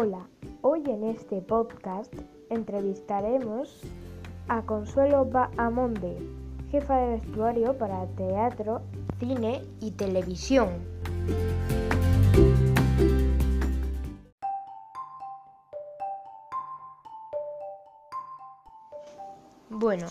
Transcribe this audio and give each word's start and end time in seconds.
Hola, 0.00 0.28
hoy 0.62 0.84
en 0.86 1.02
este 1.02 1.42
podcast 1.42 2.14
entrevistaremos 2.50 3.80
a 4.46 4.62
Consuelo 4.62 5.24
Baamonde, 5.24 6.16
jefa 6.70 6.98
de 6.98 7.18
vestuario 7.18 7.76
para 7.76 8.06
teatro, 8.14 8.82
cine 9.18 9.64
y 9.80 9.90
televisión. 9.90 10.68
Bueno, 19.68 20.06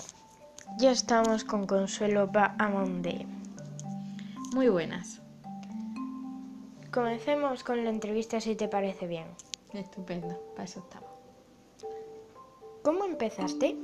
ya 0.80 0.92
estamos 0.92 1.46
con 1.46 1.66
Consuelo 1.66 2.28
Baamonde. 2.28 3.26
Muy 4.54 4.68
buenas. 4.68 5.22
Comencemos 6.92 7.64
con 7.64 7.86
la 7.86 7.90
entrevista 7.90 8.42
si 8.42 8.58
te 8.58 8.68
parece 8.68 9.08
bien. 9.08 9.28
Estupendo, 9.78 10.40
para 10.56 10.64
eso 10.64 10.80
estamos. 10.80 11.10
¿Cómo 12.82 13.06
empezaste? 13.06 13.78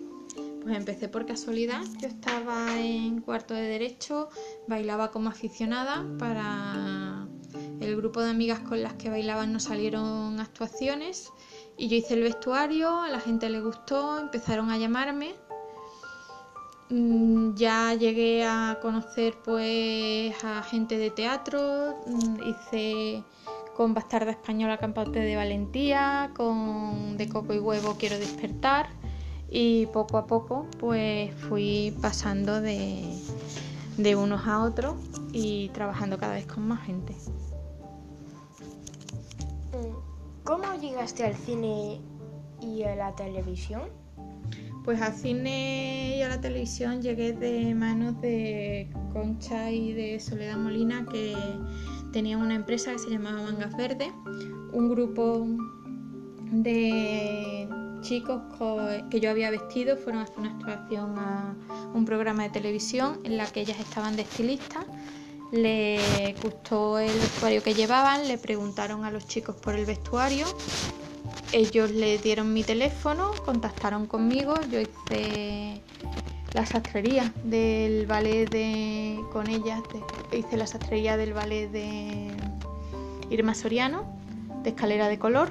Pues 0.64 0.76
empecé 0.76 1.08
por 1.08 1.26
casualidad. 1.26 1.84
Yo 2.02 2.08
estaba 2.08 2.80
en 2.80 3.22
cuarto 3.22 3.54
de 3.54 3.62
derecho, 3.62 4.30
bailaba 4.68 5.12
como 5.12 5.30
aficionada 5.30 6.06
para 6.18 7.28
el 7.80 7.96
grupo 7.96 8.22
de 8.22 8.32
amigas 8.32 8.60
con 8.60 8.82
las 8.82 8.94
que 8.94 9.10
bailaban 9.10 9.54
no 9.54 9.60
salieron 9.60 10.40
actuaciones 10.40 11.32
y 11.78 11.90
yo 11.90 11.98
hice 11.98 12.16
el 12.16 12.24
vestuario, 12.24 13.02
a 13.02 13.10
la 13.10 13.20
gente 13.20 13.50
le 13.50 13.62
gustó, 13.62 14.20
empezaron 14.20 14.72
a 14.72 14.78
llamarme. 14.78 15.36
Mm, 16.90 17.56
Ya 17.56 17.94
llegué 17.94 18.46
a 18.46 18.80
conocer 18.82 19.36
pues 19.44 20.44
a 20.44 20.64
gente 20.64 20.98
de 20.98 21.12
teatro, 21.12 22.02
mm, 22.08 22.38
hice 22.44 23.24
con 23.76 23.94
Bastarda 23.94 24.32
Española 24.32 24.78
Campante 24.78 25.20
de 25.20 25.36
Valentía, 25.36 26.32
con 26.36 27.18
De 27.18 27.28
Coco 27.28 27.54
y 27.54 27.60
Huevo 27.60 27.96
Quiero 27.98 28.18
Despertar 28.18 28.88
y 29.50 29.88
poco 29.88 30.18
a 30.18 30.26
poco 30.26 30.68
pues 30.80 31.34
fui 31.36 31.96
pasando 32.02 32.62
de, 32.62 33.04
de 33.98 34.16
unos 34.16 34.48
a 34.48 34.64
otros 34.64 34.96
y 35.32 35.70
trabajando 35.70 36.18
cada 36.18 36.34
vez 36.34 36.46
con 36.46 36.68
más 36.68 36.86
gente. 36.86 37.16
¿Cómo 40.44 40.76
llegaste 40.80 41.24
al 41.24 41.36
cine 41.36 42.02
y 42.62 42.84
a 42.84 42.96
la 42.96 43.16
televisión? 43.16 43.84
Pues 44.84 45.02
al 45.02 45.14
cine 45.14 46.18
y 46.18 46.22
a 46.22 46.28
la 46.28 46.42
televisión 46.42 47.02
llegué 47.02 47.32
de 47.32 47.74
manos 47.74 48.20
de 48.20 48.90
Concha 49.14 49.72
y 49.72 49.94
de 49.94 50.20
Soledad 50.20 50.58
Molina 50.58 51.06
que 51.10 51.34
tenían 52.14 52.40
una 52.42 52.56
empresa 52.56 52.94
que 52.94 53.00
se 53.00 53.10
llamaba 53.10 53.42
Mangas 53.42 53.76
Verdes, 53.76 54.14
un 54.72 54.88
grupo 54.90 55.46
de 56.52 57.68
chicos 58.02 58.42
co- 58.58 58.78
que 59.10 59.20
yo 59.20 59.30
había 59.30 59.50
vestido 59.50 59.98
fueron 59.98 60.22
a 60.22 60.24
hacer 60.26 60.40
una 60.40 60.52
actuación 60.52 61.18
a 61.18 61.56
un 61.94 62.06
programa 62.06 62.44
de 62.44 62.50
televisión 62.50 63.20
en 63.24 63.36
la 63.38 63.48
que 63.48 63.62
ellas 63.62 63.80
estaban 63.80 64.16
de 64.16 64.22
estilistas. 64.22 64.86
Le 65.52 66.36
gustó 66.42 66.98
el 67.00 67.12
vestuario 67.14 67.62
que 67.62 67.74
llevaban, 67.74 68.28
le 68.28 68.38
preguntaron 68.38 69.04
a 69.06 69.12
los 69.12 69.28
chicos 69.28 69.56
por 69.56 69.76
el 69.76 69.86
vestuario. 69.86 70.46
Ellos 71.52 71.92
le 71.92 72.18
dieron 72.18 72.54
mi 72.54 72.64
teléfono, 72.64 73.32
contactaron 73.46 74.08
conmigo, 74.08 74.56
yo 74.72 74.80
hice 74.80 75.82
la 76.54 76.66
sastrería 76.66 77.34
del 77.44 78.06
ballet 78.06 78.50
de 78.50 79.20
con 79.32 79.48
ellas, 79.48 79.82
de- 79.92 80.38
hice 80.38 80.58
la 80.58 80.68
sastrería 80.68 81.18
del 81.18 81.34
ballet 81.34 81.70
de 81.72 82.32
Irma 83.30 83.54
Soriano, 83.56 84.04
de 84.64 84.70
escalera 84.70 85.08
de 85.08 85.18
color. 85.18 85.50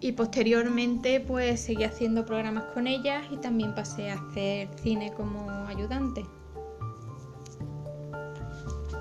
Y 0.00 0.12
posteriormente 0.12 1.20
pues 1.20 1.60
seguí 1.60 1.84
haciendo 1.84 2.24
programas 2.26 2.64
con 2.74 2.86
ellas 2.86 3.24
y 3.30 3.36
también 3.36 3.74
pasé 3.74 4.10
a 4.10 4.14
hacer 4.14 4.68
cine 4.82 5.12
como 5.12 5.48
ayudante. 5.66 6.24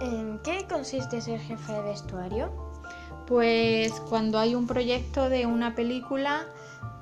¿En 0.02 0.40
qué 0.44 0.66
consiste 0.70 1.22
ser 1.22 1.40
jefe 1.40 1.74
de 1.74 1.82
vestuario? 1.82 2.52
Pues 3.26 3.92
cuando 4.10 4.38
hay 4.40 4.56
un 4.56 4.68
proyecto 4.68 5.30
de 5.30 5.46
una 5.46 5.74
película, 5.74 6.46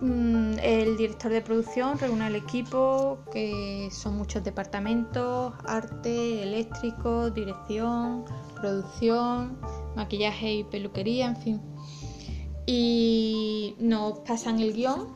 el 0.02 0.96
director 0.96 1.32
de 1.32 1.42
producción 1.42 2.00
reúne 2.00 2.26
al 2.26 2.36
equipo, 2.36 3.20
que 3.34 3.90
son 3.92 4.18
muchos 4.18 4.44
departamentos, 4.44 5.54
arte, 5.66 6.44
eléctrico, 6.44 7.30
dirección, 7.30 8.24
producción, 8.56 9.58
maquillaje 9.96 10.54
y 10.54 10.64
peluquería, 10.64 11.28
en 11.28 11.38
fin. 11.38 11.62
Y 12.66 13.76
nos 13.80 14.20
pasan 14.20 14.60
el 14.60 14.74
guion, 14.74 15.08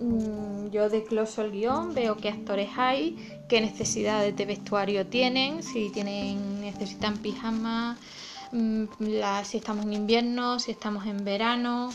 mm, 0.00 0.70
yo 0.70 0.90
desgloso 0.90 1.42
el 1.42 1.52
guion, 1.52 1.94
veo 1.94 2.16
qué 2.16 2.28
actores 2.28 2.70
hay, 2.76 3.16
qué 3.48 3.60
necesidades 3.60 4.36
de 4.36 4.44
vestuario 4.44 5.06
tienen, 5.06 5.62
si 5.62 5.90
tienen 5.90 6.60
necesitan 6.60 7.16
pijamas, 7.18 7.98
mm, 8.52 8.84
si 9.44 9.56
estamos 9.56 9.86
en 9.86 9.92
invierno, 9.94 10.58
si 10.58 10.72
estamos 10.72 11.06
en 11.06 11.24
verano. 11.24 11.90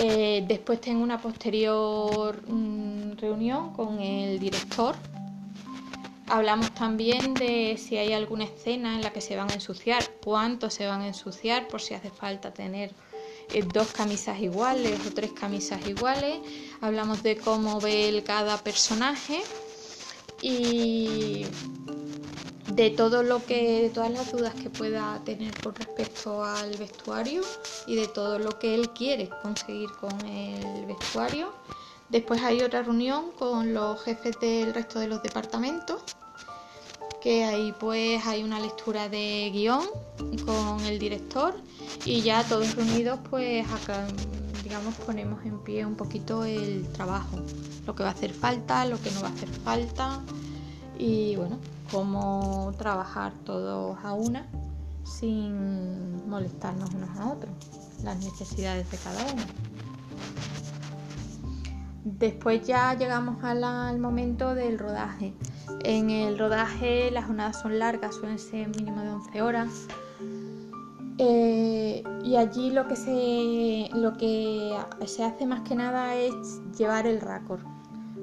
Eh, 0.00 0.44
después 0.46 0.80
tengo 0.80 1.02
una 1.02 1.20
posterior 1.20 2.42
mm, 2.48 3.12
reunión 3.18 3.72
con 3.72 4.00
el 4.00 4.38
director. 4.38 4.94
Hablamos 6.28 6.72
también 6.72 7.34
de 7.34 7.76
si 7.76 7.98
hay 7.98 8.12
alguna 8.12 8.44
escena 8.44 8.94
en 8.94 9.02
la 9.02 9.12
que 9.12 9.20
se 9.20 9.36
van 9.36 9.50
a 9.50 9.54
ensuciar, 9.54 10.02
cuánto 10.24 10.70
se 10.70 10.86
van 10.86 11.02
a 11.02 11.06
ensuciar, 11.06 11.68
por 11.68 11.82
si 11.82 11.94
hace 11.94 12.10
falta 12.10 12.52
tener 12.54 12.90
eh, 13.52 13.62
dos 13.62 13.92
camisas 13.92 14.40
iguales 14.40 14.98
o 15.06 15.12
tres 15.12 15.32
camisas 15.32 15.86
iguales. 15.86 16.38
Hablamos 16.80 17.22
de 17.22 17.36
cómo 17.36 17.80
ve 17.80 18.08
el 18.08 18.24
cada 18.24 18.56
personaje 18.58 19.42
y 20.40 21.44
de 22.74 22.88
todo 22.90 23.22
lo 23.22 23.44
que 23.44 23.82
de 23.82 23.90
todas 23.90 24.10
las 24.10 24.32
dudas 24.32 24.54
que 24.54 24.70
pueda 24.70 25.20
tener 25.24 25.54
con 25.62 25.74
respecto 25.74 26.42
al 26.44 26.74
vestuario 26.76 27.42
y 27.86 27.96
de 27.96 28.06
todo 28.06 28.38
lo 28.38 28.58
que 28.58 28.74
él 28.74 28.90
quiere 28.90 29.28
conseguir 29.42 29.90
con 30.00 30.18
el 30.26 30.86
vestuario. 30.86 31.52
Después 32.08 32.42
hay 32.42 32.62
otra 32.62 32.82
reunión 32.82 33.32
con 33.38 33.74
los 33.74 34.02
jefes 34.02 34.38
del 34.40 34.72
resto 34.74 34.98
de 34.98 35.08
los 35.08 35.22
departamentos, 35.22 36.02
que 37.22 37.44
ahí 37.44 37.74
pues 37.78 38.24
hay 38.26 38.42
una 38.42 38.58
lectura 38.58 39.08
de 39.08 39.50
guion 39.52 39.86
con 40.44 40.80
el 40.86 40.98
director 40.98 41.54
y 42.04 42.22
ya 42.22 42.42
todos 42.44 42.74
reunidos 42.74 43.20
pues 43.30 43.66
acá 43.70 44.06
digamos 44.62 44.94
ponemos 45.06 45.44
en 45.44 45.58
pie 45.58 45.84
un 45.84 45.94
poquito 45.96 46.44
el 46.44 46.86
trabajo, 46.92 47.36
lo 47.86 47.94
que 47.94 48.02
va 48.02 48.10
a 48.10 48.12
hacer 48.12 48.32
falta, 48.32 48.84
lo 48.86 49.00
que 49.00 49.10
no 49.10 49.20
va 49.20 49.28
a 49.28 49.32
hacer 49.32 49.48
falta 49.48 50.22
y 50.98 51.36
bueno, 51.36 51.58
cómo 51.92 52.72
trabajar 52.78 53.34
todos 53.44 53.98
a 54.02 54.14
una 54.14 54.46
sin 55.04 56.26
molestarnos 56.28 56.90
unos 56.94 57.10
a 57.18 57.28
otros, 57.30 57.52
las 58.02 58.16
necesidades 58.16 58.90
de 58.90 58.96
cada 58.96 59.22
uno. 59.32 59.42
Después 62.04 62.66
ya 62.66 62.94
llegamos 62.94 63.44
al 63.44 63.98
momento 63.98 64.54
del 64.54 64.78
rodaje. 64.78 65.34
En 65.84 66.10
el 66.10 66.38
rodaje 66.38 67.10
las 67.10 67.26
jornadas 67.26 67.60
son 67.60 67.78
largas, 67.78 68.14
suelen 68.16 68.38
ser 68.38 68.68
mínimo 68.68 69.02
de 69.02 69.10
11 69.10 69.42
horas. 69.42 69.86
Eh, 71.18 72.02
y 72.24 72.36
allí 72.36 72.70
lo 72.70 72.88
que, 72.88 72.96
se, 72.96 73.90
lo 73.94 74.16
que 74.16 74.74
se 75.06 75.24
hace 75.24 75.46
más 75.46 75.60
que 75.60 75.74
nada 75.74 76.14
es 76.14 76.32
llevar 76.76 77.06
el 77.06 77.20
récord 77.20 77.60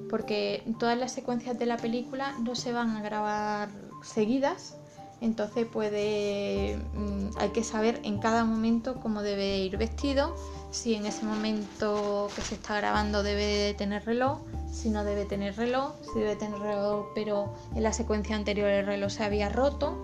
porque 0.10 0.64
todas 0.80 0.98
las 0.98 1.12
secuencias 1.12 1.58
de 1.60 1.66
la 1.66 1.78
película 1.78 2.34
no 2.40 2.56
se 2.56 2.72
van 2.74 2.96
a 2.98 3.02
grabar 3.02 3.70
seguidas, 4.04 4.76
entonces 5.22 5.68
mm, 5.74 7.38
hay 7.38 7.50
que 7.50 7.64
saber 7.64 8.00
en 8.04 8.20
cada 8.20 8.46
momento 8.46 9.00
cómo 9.02 9.22
debe 9.22 9.60
ir 9.60 9.78
vestido, 9.78 10.36
si 10.72 10.96
en 10.96 11.06
ese 11.06 11.26
momento 11.26 12.30
que 12.36 12.42
se 12.42 12.56
está 12.56 12.78
grabando 12.78 13.24
debe 13.24 13.46
de 13.46 13.74
tener 13.74 14.06
reloj, 14.06 14.40
si 14.72 14.90
no 14.90 15.04
debe 15.04 15.26
tener 15.26 15.56
reloj, 15.58 15.94
si 16.02 16.20
debe 16.20 16.36
tener 16.36 16.60
reloj 16.60 17.08
pero 17.16 17.54
en 17.76 17.84
la 17.84 17.92
secuencia 17.92 18.36
anterior 18.36 18.70
el 18.70 18.86
reloj 18.86 19.12
se 19.12 19.24
había 19.24 19.50
roto 19.50 19.98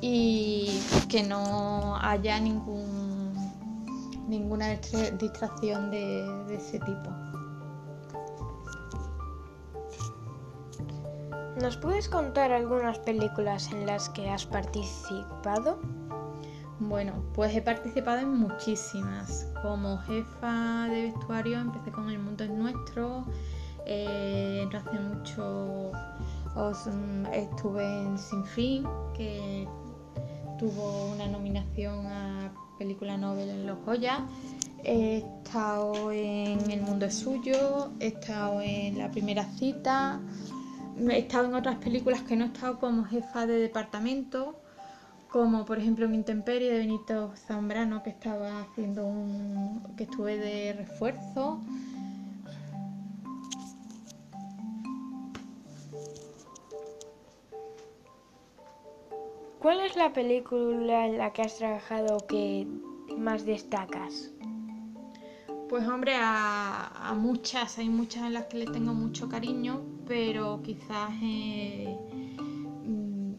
y 0.00 0.80
que 1.08 1.22
no 1.22 1.96
haya 1.96 2.38
ninguna 4.28 4.68
distra- 4.70 5.10
distracción 5.18 5.90
de 5.90 6.54
ese 6.54 6.78
tipo. 6.80 7.10
¿Nos 11.60 11.78
puedes 11.78 12.08
contar 12.10 12.52
algunas 12.52 12.98
películas 12.98 13.72
en 13.72 13.86
las 13.86 14.10
que 14.10 14.28
has 14.28 14.44
participado? 14.44 15.78
Bueno, 16.78 17.14
pues 17.32 17.56
he 17.56 17.62
participado 17.62 18.18
en 18.18 18.34
muchísimas. 18.34 19.48
Como 19.62 19.96
jefa 19.98 20.86
de 20.90 21.12
vestuario 21.12 21.58
empecé 21.58 21.90
con 21.92 22.10
El 22.10 22.18
Mundo 22.18 22.44
es 22.44 22.50
Nuestro. 22.50 23.24
eh, 23.86 24.68
hace 24.74 24.98
mucho 24.98 25.92
os, 26.56 26.86
mm, 26.86 27.26
estuve 27.32 27.84
en 28.02 28.18
Sin 28.18 28.44
Fin, 28.44 28.84
que 29.14 29.66
tuvo 30.58 31.12
una 31.12 31.26
nominación 31.28 32.06
a 32.06 32.52
película 32.78 33.16
Nobel 33.16 33.48
en 33.48 33.66
los 33.66 33.78
Goya. 33.84 34.26
He 34.84 35.18
estado 35.18 36.12
en 36.12 36.70
El 36.70 36.82
Mundo 36.82 37.06
es 37.06 37.14
Suyo, 37.14 37.90
he 38.00 38.08
estado 38.08 38.60
en 38.60 38.98
La 38.98 39.10
Primera 39.10 39.44
Cita, 39.44 40.20
he 40.98 41.18
estado 41.18 41.46
en 41.46 41.54
otras 41.54 41.76
películas 41.76 42.22
que 42.22 42.36
no 42.36 42.44
he 42.44 42.48
estado 42.48 42.78
como 42.78 43.04
jefa 43.04 43.46
de 43.46 43.58
departamento, 43.58 44.58
como 45.28 45.64
por 45.64 45.78
ejemplo 45.78 46.06
en 46.06 46.14
Intemperie 46.14 46.72
de 46.72 46.78
Benito 46.78 47.32
Zambrano, 47.36 48.02
que 48.02 48.10
estaba 48.10 48.62
haciendo 48.62 49.06
un. 49.06 49.82
que 49.96 50.04
estuve 50.04 50.38
de 50.38 50.72
refuerzo. 50.72 51.60
¿Cuál 59.66 59.80
es 59.80 59.96
la 59.96 60.12
película 60.12 61.06
en 61.06 61.18
la 61.18 61.32
que 61.32 61.42
has 61.42 61.56
trabajado 61.56 62.18
que 62.28 62.68
más 63.18 63.44
destacas? 63.44 64.30
Pues 65.68 65.88
hombre, 65.88 66.12
a, 66.16 67.12
muchas, 67.16 67.78
hay 67.78 67.88
muchas 67.88 68.22
en 68.22 68.34
las 68.34 68.46
que 68.46 68.58
le 68.58 68.66
tengo 68.66 68.94
mucho 68.94 69.28
cariño, 69.28 69.80
pero 70.06 70.60
quizás 70.62 71.10
eh, 71.22 71.96
mm, 72.84 73.34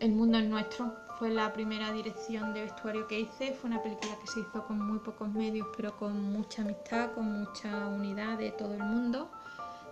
El 0.00 0.12
mundo 0.12 0.38
es 0.38 0.48
nuestro 0.48 0.92
fue 1.18 1.30
la 1.30 1.52
primera 1.52 1.90
dirección 1.90 2.54
de 2.54 2.62
vestuario 2.62 3.08
que 3.08 3.18
hice. 3.20 3.52
Fue 3.52 3.68
una 3.68 3.82
película 3.82 4.16
que 4.20 4.28
se 4.28 4.40
hizo 4.40 4.64
con 4.64 4.78
muy 4.78 5.00
pocos 5.00 5.28
medios, 5.28 5.66
pero 5.76 5.96
con 5.96 6.32
mucha 6.32 6.62
amistad, 6.62 7.10
con 7.12 7.40
mucha 7.40 7.88
unidad 7.88 8.38
de 8.38 8.52
todo 8.52 8.74
el 8.74 8.84
mundo. 8.84 9.28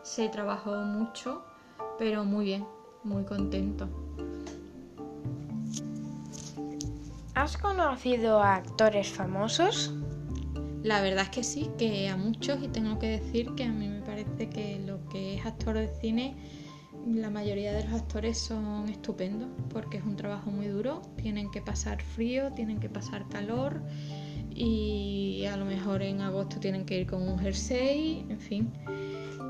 Se 0.05 0.29
trabajó 0.29 0.77
mucho, 0.77 1.43
pero 1.99 2.25
muy 2.25 2.45
bien, 2.45 2.65
muy 3.03 3.25
contento. 3.25 3.89
¿Has 7.35 7.57
conocido 7.57 8.41
a 8.41 8.55
actores 8.55 9.09
famosos? 9.11 9.93
La 10.85 11.03
verdad 11.03 11.25
es 11.25 11.31
que 11.31 11.43
sí, 11.43 11.71
que 11.77 12.09
a 12.09 12.17
muchos 12.17 12.63
y 12.63 12.69
tengo 12.69 13.01
que 13.01 13.19
decir 13.19 13.53
que 13.57 13.65
a 13.65 13.73
mí 13.73 13.89
me 13.89 14.01
parece 14.03 14.49
que 14.49 14.79
lo 14.87 14.96
que 15.11 15.37
es 15.37 15.47
actor 15.47 15.77
de 15.77 15.89
cine, 16.01 16.37
la 17.07 17.31
mayoría 17.31 17.73
de 17.73 17.85
los 17.85 17.93
actores 17.93 18.39
son 18.39 18.89
estupendos 18.89 19.49
porque 19.73 19.99
es 19.99 20.05
un 20.05 20.17
trabajo 20.17 20.51
muy 20.51 20.67
duro, 20.67 21.03
tienen 21.17 21.51
que 21.51 21.63
pasar 21.63 22.03
frío, 22.03 22.53
tienen 22.53 22.81
que 22.81 22.89
pasar 22.89 23.29
calor 23.29 23.83
y 24.51 25.45
a 25.45 25.57
lo 25.57 25.65
mejor 25.67 26.03
en 26.03 26.21
agosto 26.21 26.59
tienen 26.59 26.85
que 26.87 27.01
ir 27.01 27.07
con 27.07 27.29
un 27.29 27.39
jersey, 27.39 28.27
en 28.29 28.41
fin. 28.41 28.73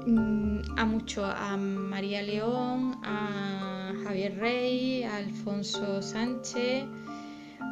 Mm, 0.06 0.78
a 0.78 0.84
muchos, 0.84 1.24
a 1.24 1.56
María 1.56 2.22
León, 2.22 2.98
a 3.02 3.92
Javier 4.04 4.36
Rey, 4.38 5.04
a 5.04 5.16
Alfonso 5.16 6.02
Sánchez, 6.02 6.84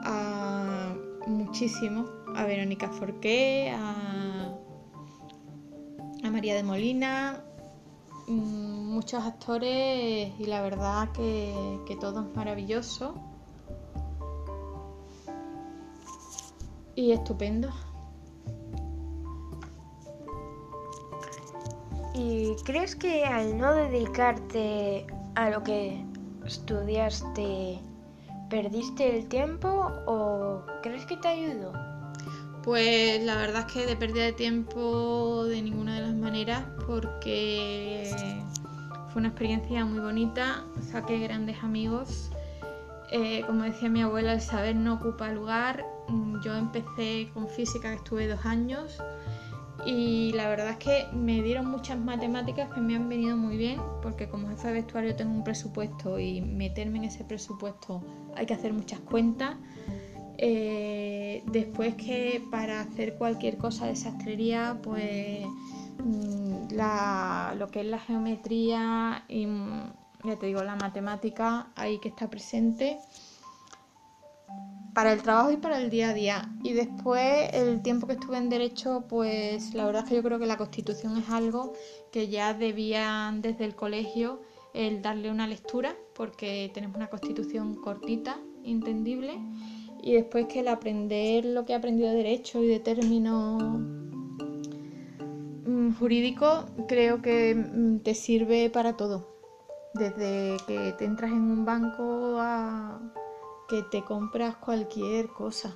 a 0.05 0.97
muchísimo, 1.27 2.07
a 2.35 2.45
Verónica 2.45 2.89
Forqué, 2.89 3.73
a, 3.77 4.57
a 6.23 6.31
María 6.31 6.55
de 6.55 6.63
Molina, 6.63 7.45
muchos 8.27 9.25
actores 9.25 10.33
y 10.39 10.45
la 10.47 10.63
verdad 10.63 11.11
que, 11.13 11.81
que 11.87 11.97
todo 11.97 12.23
es 12.23 12.37
maravilloso 12.37 13.15
y 16.95 17.13
estupendo. 17.13 17.69
¿Y 22.15 22.55
crees 22.65 22.95
que 22.95 23.25
al 23.25 23.59
no 23.59 23.75
dedicarte 23.75 25.07
a 25.35 25.51
lo 25.51 25.63
que 25.65 26.05
estudiaste 26.45 27.81
¿Perdiste 28.55 29.19
el 29.19 29.27
tiempo 29.27 29.69
o 30.07 30.63
crees 30.83 31.07
que 31.07 31.17
te 31.17 31.29
ayudó? 31.29 31.73
Pues 32.65 33.23
la 33.23 33.37
verdad 33.37 33.67
es 33.69 33.73
que 33.75 33.87
de 33.87 33.95
pérdida 33.95 34.25
de 34.25 34.33
tiempo 34.33 35.45
de 35.45 35.61
ninguna 35.61 35.97
de 35.97 36.01
las 36.01 36.15
maneras 36.15 36.65
porque 36.87 38.11
fue 39.13 39.21
una 39.21 39.29
experiencia 39.29 39.85
muy 39.85 40.01
bonita, 40.01 40.65
saqué 40.81 41.19
grandes 41.19 41.63
amigos. 41.63 42.31
Eh, 43.13 43.45
como 43.47 43.65
decía 43.65 43.91
mi 43.91 44.01
abuela, 44.01 44.33
el 44.33 44.41
saber 44.41 44.77
no 44.77 44.95
ocupa 44.95 45.31
lugar. 45.31 45.85
Yo 46.43 46.57
empecé 46.57 47.29
con 47.35 47.49
física 47.49 47.91
que 47.91 47.97
estuve 47.97 48.27
dos 48.29 48.47
años 48.47 48.99
y 49.85 50.33
la 50.33 50.49
verdad 50.49 50.71
es 50.71 50.79
que 50.79 51.07
me 51.13 51.43
dieron 51.43 51.67
muchas 51.67 51.99
matemáticas 51.99 52.73
que 52.73 52.81
me 52.81 52.97
han 52.97 53.11
venido 53.11 53.37
muy 53.37 53.59
bien 53.59 53.79
porque 54.01 54.27
como 54.29 54.49
jefe 54.49 54.69
de 54.69 54.73
vestuario 54.75 55.15
tengo 55.15 55.35
un 55.35 55.45
presupuesto 55.45 56.19
y 56.19 56.41
meterme 56.41 56.97
en 56.99 57.05
ese 57.05 57.25
presupuesto 57.25 58.03
hay 58.35 58.47
que 58.47 58.55
hacer 58.55 58.73
muchas 58.73 59.01
cuentas. 59.01 59.57
Eh, 60.39 61.43
después 61.47 61.95
que 61.95 62.43
para 62.51 62.81
hacer 62.81 63.15
cualquier 63.15 63.57
cosa 63.57 63.87
de 63.87 63.95
sastrería 63.95 64.81
pues 64.83 65.47
mm, 66.05 66.75
lo 67.57 67.69
que 67.69 67.81
es 67.81 67.87
la 67.87 68.01
geometría 68.01 69.25
y 69.29 69.47
mm, 69.47 69.93
ya 70.25 70.37
te 70.37 70.47
digo 70.47 70.65
la 70.65 70.75
matemática 70.75 71.69
hay 71.77 72.01
que 72.01 72.09
estar 72.09 72.29
presente 72.29 72.99
para 74.95 75.13
el 75.13 75.23
trabajo 75.23 75.51
y 75.51 75.57
para 75.57 75.79
el 75.79 75.91
día 75.91 76.11
a 76.11 76.15
día. 76.15 76.49
Y 76.63 76.73
después, 76.73 77.51
el 77.53 77.83
tiempo 77.83 78.07
que 78.07 78.15
estuve 78.15 78.39
en 78.39 78.49
Derecho, 78.49 79.05
pues 79.09 79.75
la 79.75 79.85
verdad 79.85 80.05
es 80.05 80.09
que 80.09 80.15
yo 80.15 80.23
creo 80.23 80.39
que 80.39 80.47
la 80.47 80.57
Constitución 80.57 81.19
es 81.19 81.29
algo 81.29 81.73
que 82.13 82.29
ya 82.29 82.55
debían 82.55 83.43
desde 83.43 83.65
el 83.65 83.75
colegio 83.75 84.41
el 84.73 85.03
darle 85.03 85.31
una 85.31 85.47
lectura, 85.47 85.97
porque 86.15 86.71
tenemos 86.73 86.97
una 86.97 87.09
Constitución 87.09 87.75
cortita, 87.75 88.39
entendible. 88.65 89.39
Y 90.07 90.13
después 90.13 90.47
que 90.49 90.61
el 90.61 90.69
aprender 90.69 91.47
lo 91.47 91.65
que 91.65 91.73
he 91.73 91.77
aprendido 91.77 92.11
de 92.11 92.17
Derecho 92.17 92.63
y 92.63 92.69
de 92.69 92.79
términos 92.79 93.63
mm, 95.67 95.95
jurídicos, 95.99 96.67
creo 96.87 97.23
que 97.23 97.55
mm, 97.55 98.01
te 98.01 98.15
sirve 98.15 98.69
para 98.69 98.99
todo. 98.99 99.27
Desde 99.95 100.59
que 100.67 100.93
te 100.99 101.07
entras 101.07 101.31
en 101.31 101.41
un 101.41 101.65
banco 101.65 102.37
a 102.39 103.01
que 103.67 103.83
te 103.85 104.05
compras 104.05 104.57
cualquier 104.57 105.29
cosa. 105.29 105.75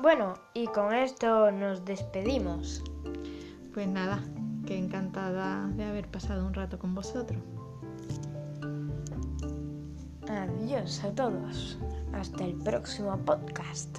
Bueno, 0.00 0.34
y 0.54 0.68
con 0.68 0.94
esto 0.94 1.50
nos 1.50 1.84
despedimos. 1.84 2.84
Pues 3.74 3.88
nada, 3.88 4.22
que 4.68 4.78
encantada 4.78 5.66
de 5.74 5.82
haber 5.82 6.06
pasado 6.06 6.46
un 6.46 6.54
rato 6.54 6.78
con 6.78 6.94
vosotros. 6.94 7.42
Adiós 10.38 11.02
a 11.04 11.10
todos. 11.14 11.78
Hasta 12.12 12.44
el 12.44 12.54
próximo 12.54 13.16
podcast. 13.24 13.98